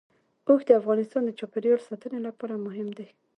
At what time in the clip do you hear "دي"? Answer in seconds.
2.97-3.07